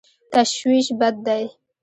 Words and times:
تشویش 0.33 0.87
بد 0.99 1.15
دی. 1.25 1.45